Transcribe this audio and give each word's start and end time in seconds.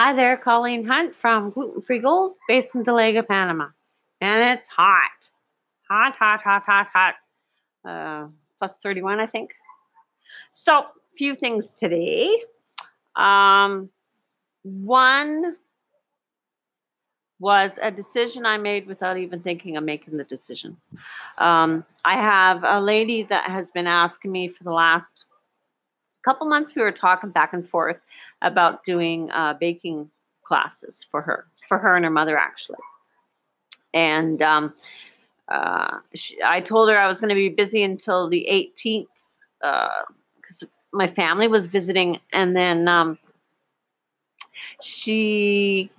Hi 0.00 0.12
there, 0.12 0.36
Colleen 0.36 0.84
Hunt 0.84 1.12
from 1.16 1.50
Gluten 1.50 1.82
Free 1.82 1.98
Gold, 1.98 2.34
based 2.46 2.76
in 2.76 2.84
Dolega, 2.84 3.26
Panama. 3.26 3.70
And 4.20 4.56
it's 4.56 4.68
hot. 4.68 5.10
Hot, 5.90 6.14
hot, 6.14 6.40
hot, 6.40 6.62
hot, 6.64 6.86
hot. 6.94 7.14
Uh, 7.84 8.28
plus 8.60 8.76
31, 8.76 9.18
I 9.18 9.26
think. 9.26 9.50
So, 10.52 10.84
few 11.16 11.34
things 11.34 11.72
today. 11.80 12.30
Um, 13.16 13.90
one 14.62 15.56
was 17.40 17.80
a 17.82 17.90
decision 17.90 18.46
I 18.46 18.56
made 18.56 18.86
without 18.86 19.18
even 19.18 19.40
thinking 19.40 19.76
of 19.76 19.82
making 19.82 20.16
the 20.16 20.22
decision. 20.22 20.76
Um, 21.38 21.84
I 22.04 22.14
have 22.14 22.62
a 22.62 22.80
lady 22.80 23.24
that 23.24 23.50
has 23.50 23.72
been 23.72 23.88
asking 23.88 24.30
me 24.30 24.46
for 24.46 24.62
the 24.62 24.70
last 24.70 25.24
couple 26.24 26.46
months. 26.46 26.76
We 26.76 26.82
were 26.82 26.92
talking 26.92 27.30
back 27.30 27.52
and 27.52 27.68
forth 27.68 27.98
about 28.42 28.84
doing 28.84 29.30
uh, 29.30 29.54
baking 29.54 30.10
classes 30.44 31.04
for 31.10 31.20
her, 31.22 31.46
for 31.68 31.78
her 31.78 31.96
and 31.96 32.04
her 32.04 32.10
mother, 32.10 32.36
actually. 32.36 32.78
And 33.94 34.40
um, 34.42 34.74
uh, 35.48 35.98
she, 36.14 36.38
I 36.42 36.60
told 36.60 36.88
her 36.88 36.98
I 36.98 37.08
was 37.08 37.20
going 37.20 37.30
to 37.30 37.34
be 37.34 37.48
busy 37.48 37.82
until 37.82 38.28
the 38.28 38.46
18th 38.50 39.06
because 39.60 40.62
uh, 40.62 40.66
my 40.92 41.08
family 41.08 41.48
was 41.48 41.66
visiting, 41.66 42.18
and 42.32 42.54
then 42.54 42.86
um, 42.88 43.18
she 44.80 45.90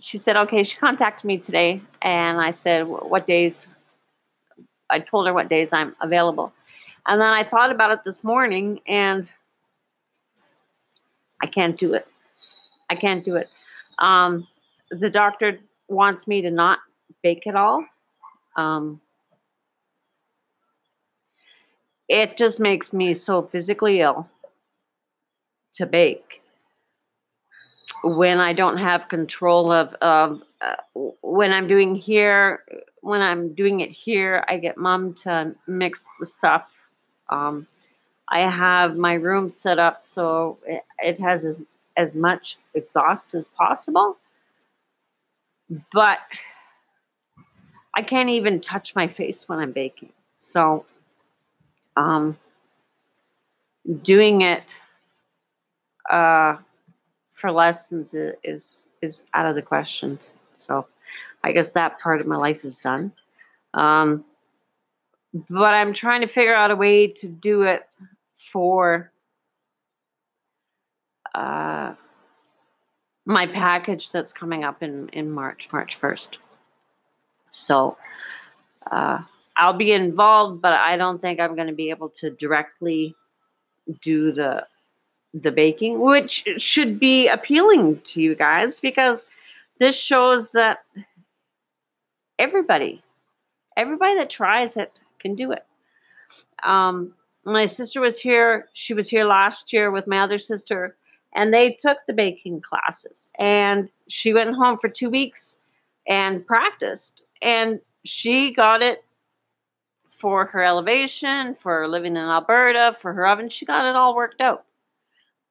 she 0.00 0.18
said, 0.18 0.36
okay, 0.36 0.64
she 0.64 0.76
contacted 0.76 1.24
me 1.24 1.38
today. 1.38 1.80
And 2.02 2.40
I 2.40 2.50
said, 2.50 2.86
what 2.86 3.26
days? 3.26 3.66
I 4.90 4.98
told 4.98 5.26
her 5.26 5.32
what 5.32 5.48
days 5.48 5.72
I'm 5.72 5.94
available. 6.00 6.52
And 7.06 7.20
then 7.20 7.28
I 7.28 7.44
thought 7.44 7.70
about 7.70 7.92
it 7.92 8.04
this 8.04 8.24
morning 8.24 8.80
and 8.86 9.28
I 11.44 11.46
can't 11.46 11.76
do 11.76 11.92
it. 11.92 12.06
I 12.88 12.94
can't 12.94 13.22
do 13.22 13.36
it. 13.36 13.50
Um, 13.98 14.48
the 14.90 15.10
doctor 15.10 15.58
wants 15.88 16.26
me 16.26 16.40
to 16.40 16.50
not 16.50 16.78
bake 17.22 17.46
at 17.46 17.54
all. 17.54 17.84
Um, 18.56 19.02
it 22.08 22.38
just 22.38 22.60
makes 22.60 22.94
me 22.94 23.12
so 23.12 23.42
physically 23.42 24.00
ill 24.00 24.26
to 25.74 25.84
bake 25.84 26.40
when 28.02 28.40
I 28.40 28.54
don't 28.54 28.78
have 28.78 29.10
control 29.10 29.70
of 29.70 29.94
uh, 30.00 30.36
when 31.22 31.52
I'm 31.52 31.66
doing 31.66 31.94
here, 31.94 32.64
when 33.02 33.20
I'm 33.20 33.52
doing 33.52 33.80
it 33.80 33.90
here, 33.90 34.46
I 34.48 34.56
get 34.56 34.78
mom 34.78 35.12
to 35.24 35.54
mix 35.66 36.06
the 36.18 36.24
stuff. 36.24 36.64
Um, 37.28 37.66
I 38.28 38.40
have 38.40 38.96
my 38.96 39.14
room 39.14 39.50
set 39.50 39.78
up 39.78 40.02
so 40.02 40.58
it, 40.98 41.20
has 41.20 41.44
as, 41.44 41.60
as 41.96 42.14
much 42.14 42.56
exhaust 42.74 43.34
as 43.34 43.48
possible, 43.48 44.16
but 45.92 46.18
I 47.94 48.02
can't 48.02 48.30
even 48.30 48.60
touch 48.60 48.94
my 48.94 49.06
face 49.06 49.48
when 49.48 49.58
I'm 49.58 49.72
baking. 49.72 50.12
So, 50.38 50.86
um, 51.96 52.38
doing 54.02 54.40
it, 54.40 54.64
uh, 56.10 56.56
for 57.34 57.52
lessons 57.52 58.14
is 58.42 58.88
is 59.02 59.22
out 59.34 59.46
of 59.46 59.54
the 59.54 59.62
question. 59.62 60.18
So 60.56 60.86
I 61.42 61.52
guess 61.52 61.72
that 61.72 62.00
part 62.00 62.20
of 62.20 62.26
my 62.26 62.36
life 62.36 62.64
is 62.64 62.78
done. 62.78 63.12
Um, 63.74 64.24
but 65.50 65.74
I'm 65.74 65.92
trying 65.92 66.22
to 66.22 66.26
figure 66.26 66.54
out 66.54 66.70
a 66.70 66.76
way 66.76 67.08
to 67.08 67.28
do 67.28 67.62
it 67.62 67.82
for 68.54 69.10
uh, 71.34 71.94
my 73.26 73.46
package 73.48 74.12
that's 74.12 74.32
coming 74.32 74.62
up 74.62 74.80
in, 74.80 75.08
in 75.08 75.28
March, 75.28 75.68
March 75.72 76.00
1st. 76.00 76.36
So 77.50 77.96
uh, 78.88 79.22
I'll 79.56 79.76
be 79.76 79.90
involved, 79.90 80.62
but 80.62 80.72
I 80.72 80.96
don't 80.96 81.20
think 81.20 81.40
I'm 81.40 81.56
going 81.56 81.66
to 81.66 81.74
be 81.74 81.90
able 81.90 82.10
to 82.20 82.30
directly 82.30 83.16
do 84.00 84.32
the 84.32 84.66
the 85.34 85.50
baking, 85.50 85.98
which 85.98 86.46
should 86.58 87.00
be 87.00 87.26
appealing 87.26 88.00
to 88.04 88.22
you 88.22 88.36
guys 88.36 88.78
because 88.78 89.24
this 89.80 89.96
shows 89.96 90.50
that 90.50 90.84
everybody, 92.38 93.02
everybody 93.76 94.14
that 94.14 94.30
tries 94.30 94.76
it 94.76 94.92
can 95.18 95.34
do 95.34 95.50
it. 95.50 95.66
Um, 96.62 97.14
my 97.44 97.66
sister 97.66 98.00
was 98.00 98.20
here. 98.20 98.68
She 98.72 98.94
was 98.94 99.08
here 99.08 99.24
last 99.24 99.72
year 99.72 99.90
with 99.90 100.06
my 100.06 100.20
other 100.20 100.38
sister, 100.38 100.96
and 101.34 101.52
they 101.52 101.72
took 101.72 101.98
the 102.06 102.12
baking 102.12 102.62
classes. 102.62 103.30
And 103.38 103.90
she 104.08 104.32
went 104.32 104.54
home 104.54 104.78
for 104.78 104.88
two 104.88 105.10
weeks 105.10 105.56
and 106.06 106.44
practiced, 106.44 107.22
and 107.42 107.80
she 108.04 108.52
got 108.52 108.82
it 108.82 108.98
for 109.98 110.46
her 110.46 110.62
elevation, 110.62 111.54
for 111.60 111.86
living 111.88 112.16
in 112.16 112.22
Alberta, 112.22 112.96
for 113.00 113.12
her 113.12 113.26
oven. 113.26 113.48
She 113.50 113.66
got 113.66 113.86
it 113.86 113.96
all 113.96 114.14
worked 114.14 114.40
out. 114.40 114.64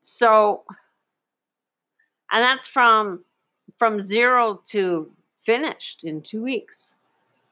So, 0.00 0.64
and 2.30 2.46
that's 2.46 2.66
from 2.66 3.24
from 3.78 4.00
zero 4.00 4.62
to 4.68 5.10
finished 5.44 6.04
in 6.04 6.22
two 6.22 6.42
weeks. 6.42 6.94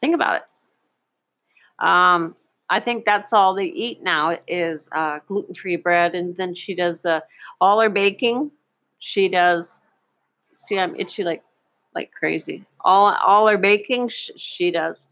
Think 0.01 0.15
about 0.15 0.37
it. 0.37 1.85
Um, 1.85 2.37
I 2.71 2.81
think 2.81 3.05
that's 3.05 3.33
all 3.33 3.55
they 3.55 3.67
eat 3.67 4.03
now 4.03 4.39
is 4.47 4.89
uh, 4.93 5.19
gluten 5.27 5.55
free 5.55 5.77
bread, 5.77 6.15
and 6.15 6.37
then 6.37 6.55
she 6.55 6.75
does 6.75 7.03
the 7.03 7.23
all 7.61 7.81
her 7.81 7.91
baking. 7.91 8.51
She 8.99 9.29
does. 9.29 9.81
See, 10.53 10.79
I'm 10.79 10.95
itchy 10.97 11.25
like 11.25 11.43
like 11.95 12.13
crazy. 12.13 12.65
All 12.85 13.15
all 13.15 13.49
her 13.49 13.59
baking 13.59 14.09
sh- 14.09 14.31
she 14.37 14.71
does 14.71 15.09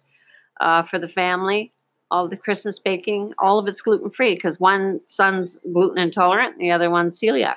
uh, 0.60 0.82
for 0.84 0.98
the 0.98 1.08
family 1.08 1.72
all 2.10 2.28
the 2.28 2.36
Christmas 2.36 2.78
baking, 2.78 3.34
all 3.38 3.58
of 3.58 3.66
it's 3.66 3.80
gluten 3.80 4.10
free 4.10 4.34
because 4.34 4.58
one 4.58 5.00
son's 5.06 5.58
gluten 5.72 5.98
intolerant, 5.98 6.58
the 6.58 6.70
other 6.70 6.90
one's 6.90 7.20
celiac. 7.20 7.56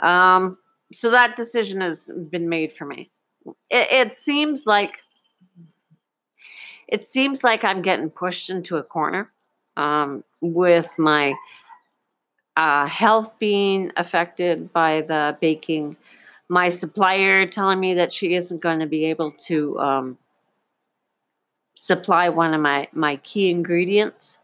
Um, 0.00 0.58
so 0.92 1.10
that 1.10 1.36
decision 1.36 1.80
has 1.80 2.10
been 2.30 2.48
made 2.48 2.72
for 2.76 2.84
me. 2.84 3.10
It, 3.70 4.08
it 4.08 4.14
seems 4.14 4.66
like 4.66 4.94
it 6.92 7.02
seems 7.02 7.42
like 7.42 7.64
I'm 7.64 7.80
getting 7.80 8.10
pushed 8.10 8.50
into 8.50 8.76
a 8.76 8.82
corner 8.82 9.32
um, 9.78 10.22
with 10.42 10.90
my 10.98 11.34
uh, 12.54 12.86
health 12.86 13.32
being 13.38 13.90
affected 13.96 14.70
by 14.74 15.00
the 15.00 15.38
baking. 15.40 15.96
My 16.50 16.68
supplier 16.68 17.46
telling 17.46 17.80
me 17.80 17.94
that 17.94 18.12
she 18.12 18.34
isn't 18.34 18.60
going 18.60 18.80
to 18.80 18.86
be 18.86 19.06
able 19.06 19.32
to 19.46 19.78
um, 19.78 20.18
supply 21.74 22.28
one 22.28 22.52
of 22.52 22.60
my, 22.60 22.88
my 22.92 23.16
key 23.16 23.48
ingredients. 23.48 24.38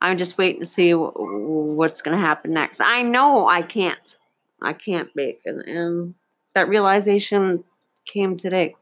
I'm 0.00 0.16
just 0.16 0.38
waiting 0.38 0.60
to 0.60 0.66
see 0.66 0.92
what's 0.94 2.00
going 2.00 2.16
to 2.16 2.24
happen 2.24 2.54
next. 2.54 2.80
I 2.80 3.02
know 3.02 3.46
I 3.46 3.60
can't. 3.60 4.16
I 4.62 4.72
can't 4.72 5.14
bake. 5.14 5.42
And, 5.44 5.60
and 5.60 6.14
that 6.54 6.70
realization 6.70 7.64
came 8.06 8.38
today. 8.38 8.76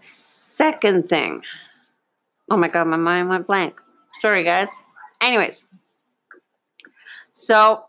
Second 0.00 1.08
thing. 1.08 1.42
Oh 2.50 2.56
my 2.56 2.68
God, 2.68 2.86
my 2.86 2.96
mind 2.96 3.28
went 3.28 3.46
blank. 3.46 3.80
Sorry, 4.14 4.44
guys. 4.44 4.70
Anyways, 5.20 5.66
so 7.32 7.84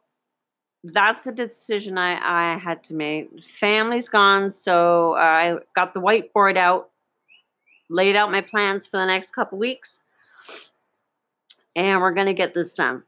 that's 0.84 1.23
the 1.23 1.31
decision 1.31 1.97
I, 1.97 2.53
I 2.53 2.57
had 2.57 2.84
to 2.85 2.94
make. 2.94 3.29
Family's 3.59 4.09
gone, 4.09 4.51
so 4.51 5.16
I 5.16 5.57
got 5.75 5.94
the 5.94 6.01
whiteboard 6.01 6.57
out 6.57 6.90
laid 7.90 8.16
out 8.16 8.31
my 8.31 8.41
plans 8.41 8.88
for 8.88 8.97
the 8.97 9.06
next 9.06 9.31
couple 9.31 9.57
weeks. 9.57 10.00
And 11.75 12.01
we're 12.01 12.12
going 12.12 12.28
to 12.28 12.34
get 12.34 12.53
this 12.53 12.74
done. 12.74 13.03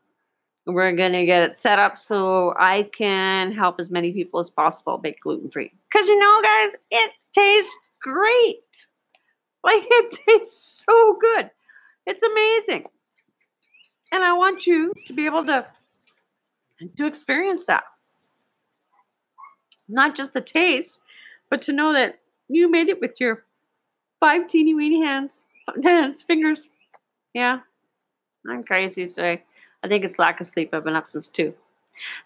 We're 0.66 0.96
going 0.96 1.14
to 1.14 1.26
get 1.26 1.44
it 1.44 1.58
set 1.58 1.80
up 1.80 1.98
so 1.98 2.54
I 2.58 2.84
can 2.96 3.52
help 3.52 3.80
as 3.80 3.90
many 3.90 4.12
people 4.12 4.40
as 4.40 4.50
possible 4.50 4.98
bake 4.98 5.22
gluten 5.22 5.50
free. 5.50 5.72
Because 5.92 6.08
you 6.08 6.20
know, 6.20 6.42
guys, 6.42 6.76
it 6.92 7.12
tastes 7.34 7.76
great. 8.02 8.88
Like, 9.64 9.84
it 9.90 10.20
tastes 10.28 10.86
so 10.86 11.18
good. 11.20 11.52
It's 12.06 12.24
amazing. 12.24 12.90
And 14.12 14.24
I 14.24 14.34
want 14.34 14.66
you 14.66 14.94
to 15.08 15.14
be 15.14 15.26
able 15.26 15.46
to, 15.46 15.66
to 16.98 17.06
experience 17.06 17.66
that. 17.68 17.84
Not 19.88 20.16
just 20.16 20.34
the 20.34 20.42
taste, 20.42 21.00
but 21.50 21.62
to 21.64 21.74
know 21.74 21.94
that 21.94 22.20
you 22.48 22.70
made 22.70 22.90
it 22.90 23.02
with 23.02 23.20
your 23.20 23.44
Five 24.20 24.50
teeny 24.50 24.76
weeny 24.76 25.02
hands. 25.02 25.46
Hands, 25.84 26.22
fingers. 26.22 26.70
Yeah. 27.34 27.60
I'm 28.50 28.64
crazy 28.64 29.08
today. 29.08 29.44
I 29.84 29.88
think 29.88 30.04
it's 30.04 30.20
lack 30.20 30.42
of 30.42 30.48
sleep. 30.48 30.74
I've 30.74 30.84
been 30.84 30.96
up 30.96 31.10
since 31.10 31.30
2. 31.30 31.54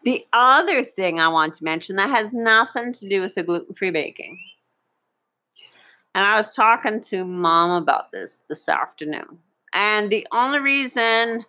The 0.03 0.25
other 0.33 0.83
thing 0.83 1.19
I 1.19 1.27
want 1.27 1.53
to 1.55 1.63
mention 1.63 1.95
that 1.97 2.09
has 2.09 2.33
nothing 2.33 2.93
to 2.93 3.09
do 3.09 3.19
with 3.19 3.35
the 3.35 3.43
gluten 3.43 3.75
free 3.75 3.91
baking. 3.91 4.37
And 6.15 6.25
I 6.25 6.36
was 6.36 6.54
talking 6.54 7.01
to 7.01 7.25
mom 7.25 7.81
about 7.81 8.12
this 8.12 8.44
this 8.48 8.69
afternoon. 8.69 9.39
And 9.74 10.12
the 10.12 10.27
only 10.31 10.60
reason 10.60 11.44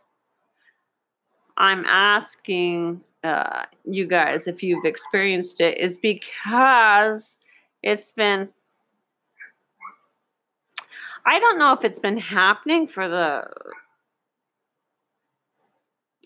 I'm 1.59 1.85
asking 1.85 3.03
uh, 3.23 3.65
you 3.85 4.07
guys, 4.07 4.47
if 4.47 4.63
you've 4.63 4.85
experienced 4.85 5.61
it, 5.61 5.79
is 5.79 5.99
because 5.99 7.37
it's 7.83 8.11
been. 8.11 8.49
I 11.27 11.39
don't 11.39 11.59
know 11.59 11.73
if 11.73 11.85
it's 11.85 11.99
been 11.99 12.19
happening 12.19 12.87
for 12.87 13.09
the 13.09 13.49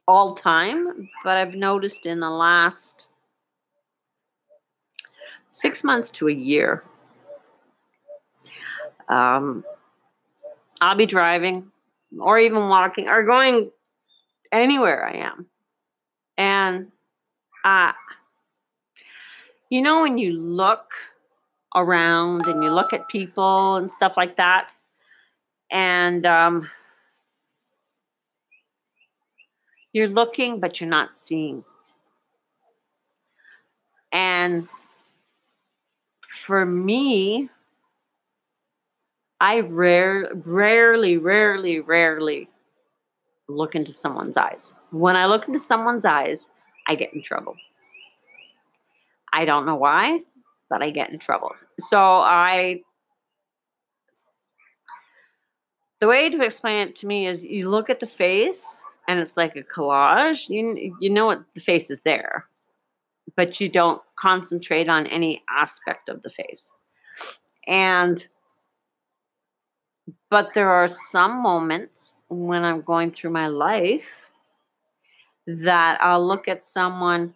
all 0.09 0.35
time, 0.35 1.09
but 1.23 1.37
I've 1.37 1.55
noticed 1.55 2.07
in 2.07 2.19
the 2.19 2.31
last 2.31 3.07
six 5.51 5.85
months 5.85 6.11
to 6.13 6.29
a 6.29 6.33
year. 6.33 6.83
Um, 9.09 9.65
I'll 10.81 10.97
be 10.97 11.07
driving 11.07 11.71
or 12.19 12.39
even 12.39 12.69
walking 12.69 13.09
or 13.09 13.25
going 13.25 13.71
anywhere 14.53 15.07
I 15.07 15.17
am. 15.19 15.47
And 16.37 16.93
uh, 17.65 17.93
you 19.71 19.83
know, 19.83 20.03
when 20.03 20.19
you 20.19 20.33
look 20.33 20.93
around 21.75 22.47
and 22.47 22.63
you 22.63 22.71
look 22.71 22.93
at 22.93 23.09
people 23.09 23.77
and 23.77 23.91
stuff 23.91 24.17
like 24.17 24.37
that, 24.37 24.71
and 25.71 26.25
um, 26.25 26.69
you're 29.93 30.09
looking, 30.09 30.61
but 30.61 30.81
you're 30.81 30.89
not 30.89 31.17
seeing. 31.17 31.65
And 34.11 34.69
for 36.47 36.65
me, 36.65 37.51
I 39.41 39.61
rare, 39.61 40.31
rarely, 40.35 41.17
rarely, 41.17 41.81
rarely 41.81 42.49
look 43.49 43.75
into 43.75 43.93
someone's 43.93 44.37
eyes. 44.37 44.75
When 44.91 45.17
I 45.17 45.27
look 45.27 45.47
into 45.47 45.61
someone's 45.61 46.05
eyes, 46.05 46.51
I 46.87 46.95
get 46.95 47.15
in 47.15 47.23
trouble. 47.23 47.57
I 49.33 49.45
don't 49.45 49.67
know 49.67 49.77
why, 49.77 50.21
but 50.69 50.83
I 50.83 50.91
get 50.91 51.11
in 51.11 51.19
trouble. 51.19 51.53
So 51.79 51.99
I 51.99 52.83
the 56.01 56.07
way 56.07 56.31
to 56.31 56.43
explain 56.43 56.89
it 56.89 56.97
to 56.97 57.07
me 57.07 57.27
is 57.27 57.45
you 57.45 57.69
look 57.69 57.91
at 57.91 58.01
the 58.01 58.07
face 58.07 58.65
and 59.09 59.19
it's 59.19 59.37
like 59.37 59.57
a 59.57 59.63
collage. 59.63 60.49
You 60.49 60.97
you 61.01 61.11
know 61.11 61.27
what 61.27 61.45
the 61.55 61.61
face 61.61 61.91
is 61.91 62.01
there, 62.03 62.47
but 63.37 63.61
you 63.61 63.69
don't 63.69 64.01
concentrate 64.17 64.89
on 64.89 65.07
any 65.07 65.43
aspect 65.49 66.09
of 66.09 66.23
the 66.23 66.31
face. 66.31 66.73
And 67.67 68.27
but 70.31 70.55
there 70.55 70.71
are 70.71 70.89
some 70.89 71.43
moments 71.43 72.15
when 72.29 72.65
I'm 72.65 72.83
going 72.83 73.11
through 73.11 73.31
my 73.31 73.49
life 73.49 74.09
that 75.47 75.99
I'll 76.03 76.27
look 76.27 76.49
at 76.49 76.65
someone 76.65 77.33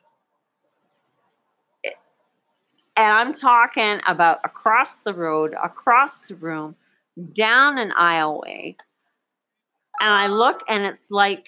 and 2.94 3.12
I'm 3.12 3.32
talking 3.32 4.00
about 4.06 4.40
across 4.44 4.96
the 4.98 5.14
road, 5.14 5.54
across 5.62 6.20
the 6.20 6.34
room, 6.34 6.76
down 7.32 7.78
an 7.78 7.90
aisleway. 7.92 8.76
And 10.00 10.10
I 10.10 10.26
look 10.26 10.60
and 10.68 10.84
it's 10.84 11.10
like 11.10 11.46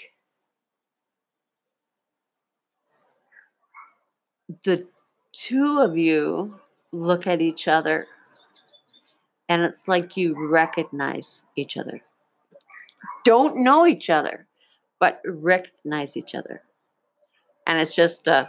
the 4.64 4.86
two 5.32 5.80
of 5.80 5.98
you 5.98 6.58
look 6.92 7.26
at 7.26 7.40
each 7.40 7.68
other 7.68 8.06
and 9.48 9.62
it's 9.62 9.88
like 9.88 10.16
you 10.16 10.48
recognize 10.48 11.42
each 11.56 11.76
other. 11.76 12.00
Don't 13.24 13.58
know 13.58 13.86
each 13.86 14.10
other, 14.10 14.46
but 14.98 15.20
recognize 15.26 16.16
each 16.16 16.34
other. 16.34 16.62
And 17.66 17.78
it's 17.78 17.94
just, 17.94 18.28
uh, 18.28 18.46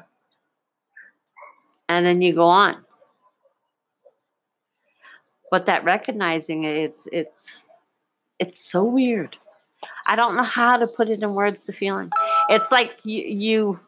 and 1.89 2.05
then 2.05 2.21
you 2.21 2.33
go 2.33 2.47
on. 2.47 2.77
But 5.51 5.65
that 5.67 5.83
recognizing 5.83 6.63
it's, 6.63 7.07
it's, 7.11 7.51
it's 8.39 8.59
so 8.59 8.83
weird. 8.83 9.37
I 10.07 10.15
don't 10.15 10.35
know 10.35 10.43
how 10.43 10.77
to 10.77 10.87
put 10.87 11.09
it 11.09 11.21
in 11.21 11.33
words, 11.33 11.63
the 11.63 11.73
feeling. 11.73 12.09
It's 12.49 12.71
like 12.71 12.97
you, 13.03 13.23
you 13.23 13.79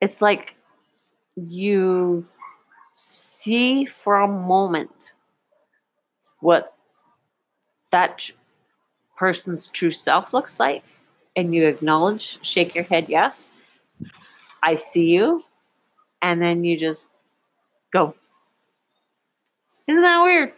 it's 0.00 0.20
like 0.20 0.54
you 1.36 2.24
see 2.92 3.84
for 3.84 4.20
a 4.20 4.28
moment 4.28 5.12
what 6.40 6.74
that 7.90 8.30
person's 9.16 9.68
true 9.68 9.92
self 9.92 10.32
looks 10.32 10.58
like 10.60 10.84
and 11.36 11.54
you 11.54 11.66
acknowledge, 11.66 12.38
shake 12.42 12.74
your 12.74 12.84
head, 12.84 13.08
yes, 13.08 13.44
I 14.62 14.76
see 14.76 15.06
you, 15.06 15.42
and 16.22 16.40
then 16.40 16.64
you 16.64 16.78
just 16.78 17.06
go. 17.92 18.14
Isn't 19.88 20.02
that 20.02 20.22
weird? 20.22 20.52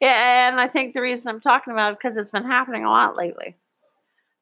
Yeah, 0.00 0.48
and 0.48 0.60
I 0.60 0.66
think 0.66 0.94
the 0.94 1.00
reason 1.00 1.28
I'm 1.28 1.40
talking 1.40 1.72
about 1.72 1.92
it 1.92 1.98
because 1.98 2.16
it's 2.16 2.30
been 2.30 2.44
happening 2.44 2.84
a 2.84 2.90
lot 2.90 3.16
lately. 3.16 3.54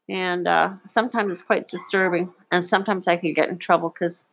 And 0.08 0.48
uh, 0.48 0.72
sometimes 0.86 1.32
it's 1.32 1.42
quite 1.42 1.68
disturbing, 1.68 2.32
and 2.50 2.64
sometimes 2.64 3.06
I 3.06 3.16
can 3.16 3.34
get 3.34 3.50
in 3.50 3.58
trouble 3.58 3.90
because 3.90 4.24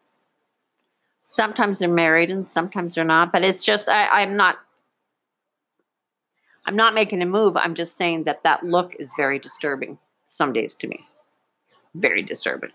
sometimes 1.28 1.80
they're 1.80 1.90
married 1.90 2.30
and 2.30 2.50
sometimes 2.50 2.96
they're 2.96 3.04
not 3.04 3.32
but 3.32 3.44
it's 3.44 3.64
just 3.64 3.90
I, 3.90 4.22
i'm 4.22 4.38
not 4.38 4.58
i'm 6.68 6.76
not 6.76 6.94
making 6.94 7.22
a 7.22 7.26
move. 7.26 7.58
I'm 7.58 7.76
just 7.76 7.96
saying 7.96 8.24
that 8.24 8.44
that 8.44 8.64
look 8.64 8.96
is 9.00 9.12
very 9.18 9.40
disturbing 9.40 9.98
some 10.28 10.54
days 10.54 10.76
to 10.76 10.88
me. 10.88 11.00
Very 11.94 12.22
disturbing. 12.22 12.72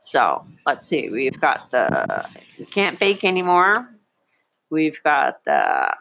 So 0.00 0.44
let's 0.66 0.86
see. 0.86 1.08
We've 1.08 1.40
got 1.40 1.70
the 1.70 2.28
can't 2.70 2.98
bake 2.98 3.24
anymore. 3.24 3.88
We've 4.70 5.02
got 5.02 5.44
the 5.44 5.94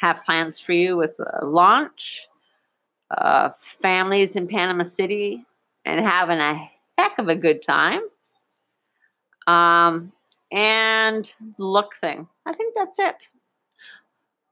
have 0.00 0.24
plans 0.24 0.58
for 0.58 0.72
you 0.72 0.96
with 0.96 1.16
the 1.16 1.44
launch 1.44 2.26
uh, 3.10 3.50
families 3.80 4.34
in 4.34 4.48
panama 4.48 4.84
city 4.84 5.44
and 5.84 6.04
having 6.04 6.40
a 6.40 6.68
heck 6.98 7.18
of 7.18 7.28
a 7.28 7.36
good 7.36 7.62
time 7.62 8.00
um, 9.46 10.12
and 10.50 11.32
look 11.58 11.96
thing. 11.96 12.28
I 12.46 12.52
think 12.52 12.74
that's 12.76 12.98
it. 12.98 13.28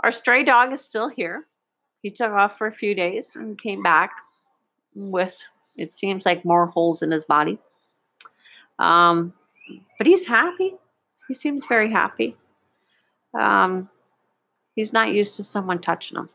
Our 0.00 0.12
stray 0.12 0.44
dog 0.44 0.72
is 0.72 0.80
still 0.80 1.08
here. 1.08 1.46
He 2.02 2.10
took 2.10 2.32
off 2.32 2.56
for 2.56 2.66
a 2.66 2.72
few 2.72 2.94
days 2.94 3.36
and 3.36 3.60
came 3.60 3.82
back 3.82 4.12
with, 4.94 5.36
it 5.76 5.92
seems 5.92 6.24
like, 6.24 6.44
more 6.44 6.66
holes 6.66 7.02
in 7.02 7.10
his 7.10 7.24
body. 7.26 7.58
Um, 8.78 9.34
but 9.98 10.06
he's 10.06 10.26
happy. 10.26 10.74
He 11.28 11.34
seems 11.34 11.66
very 11.66 11.90
happy. 11.90 12.36
Um, 13.38 13.88
he's 14.74 14.92
not 14.92 15.12
used 15.12 15.36
to 15.36 15.44
someone 15.44 15.80
touching 15.80 16.16
him. 16.16 16.30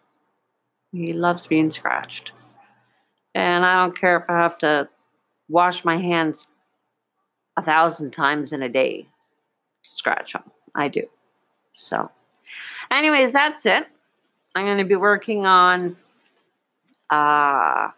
He 0.91 1.11
loves 1.11 1.47
being 1.47 1.71
scratched. 1.71 2.31
And 3.33 3.65
I 3.65 3.83
don't 3.83 3.99
care 3.99 4.17
if 4.17 4.29
I 4.29 4.37
have 4.37 4.57
to 4.59 4.87
wash 5.49 5.83
my 5.83 5.97
hands 5.97 6.53
a 7.57 7.63
thousand 7.63 8.11
times 8.11 8.51
in 8.51 8.63
a 8.63 8.69
day 8.69 9.07
to 9.83 9.91
scratch 9.91 10.33
them. 10.33 10.43
I 10.73 10.87
do. 10.87 11.03
So, 11.73 12.11
anyways, 12.91 13.33
that's 13.33 13.65
it. 13.65 13.87
I'm 14.55 14.65
going 14.65 14.77
to 14.77 14.85
be 14.85 14.95
working 14.95 15.45
on 15.45 15.97
uh, 17.09 17.89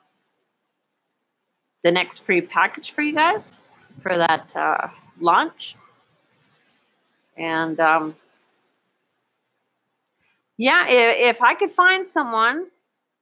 the 1.84 1.92
next 1.92 2.20
free 2.20 2.42
package 2.42 2.92
for 2.92 3.02
you 3.02 3.14
guys 3.14 3.54
for 4.02 4.18
that 4.18 4.56
uh, 4.56 4.88
launch. 5.20 5.76
And 7.38 7.80
um, 7.80 8.16
yeah, 10.58 10.88
if, 10.88 11.36
if 11.36 11.42
I 11.42 11.54
could 11.54 11.72
find 11.72 12.08
someone 12.08 12.68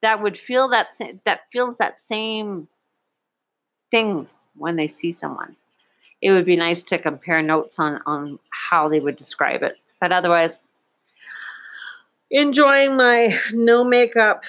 that 0.01 0.21
would 0.21 0.37
feel 0.37 0.69
that 0.69 0.93
that 1.25 1.41
feels 1.51 1.77
that 1.77 1.99
same 1.99 2.67
thing 3.91 4.27
when 4.55 4.77
they 4.77 4.87
see 4.87 5.11
someone 5.11 5.55
it 6.25 6.31
would 6.31 6.45
be 6.45 6.55
nice 6.55 6.81
to 6.81 6.97
compare 6.97 7.43
notes 7.43 7.77
on 7.77 8.01
on 8.07 8.39
how 8.49 8.89
they 8.89 8.99
would 8.99 9.15
describe 9.15 9.61
it. 9.61 9.75
But 10.01 10.11
otherwise, 10.11 10.59
enjoying 12.31 12.97
my 12.97 13.37
no 13.53 13.83
makeup, 13.83 14.43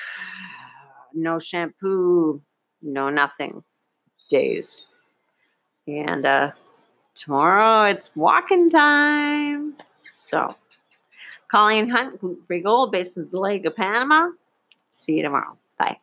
no 1.13 1.39
shampoo, 1.39 2.41
no 2.81 3.11
nothing 3.11 3.63
days. 4.31 4.87
And 5.87 6.25
uh, 6.25 6.53
tomorrow 7.15 7.91
it's 7.91 8.11
walking 8.17 8.71
time. 8.71 9.77
So, 10.15 10.55
Colleen 11.51 11.91
Hunt, 11.91 12.19
Free 12.47 12.61
Gold, 12.61 12.91
based 12.91 13.19
in 13.19 13.27
Dolega, 13.27 13.75
Panama. 13.75 14.31
See 14.89 15.17
you 15.19 15.23
tomorrow. 15.23 15.59
Bye. 15.79 15.99